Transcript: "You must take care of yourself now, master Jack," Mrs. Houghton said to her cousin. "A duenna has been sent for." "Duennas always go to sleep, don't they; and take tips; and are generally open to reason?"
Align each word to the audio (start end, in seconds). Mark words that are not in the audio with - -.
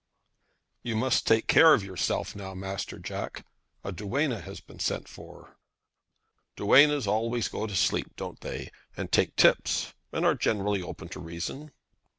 "You 0.81 0.95
must 0.95 1.27
take 1.27 1.45
care 1.45 1.75
of 1.75 1.83
yourself 1.83 2.35
now, 2.35 2.55
master 2.55 2.97
Jack," 2.97 3.45
Mrs. 3.83 3.83
Houghton 3.83 3.83
said 3.83 3.83
to 3.83 3.83
her 3.83 3.83
cousin. 3.83 3.83
"A 3.83 4.09
duenna 4.31 4.41
has 4.41 4.59
been 4.59 4.79
sent 4.79 5.07
for." 5.07 5.57
"Duennas 6.57 7.05
always 7.05 7.47
go 7.47 7.67
to 7.67 7.75
sleep, 7.75 8.15
don't 8.15 8.41
they; 8.41 8.71
and 8.97 9.11
take 9.11 9.35
tips; 9.35 9.93
and 10.11 10.25
are 10.25 10.33
generally 10.33 10.81
open 10.81 11.07
to 11.09 11.19
reason?" 11.19 11.69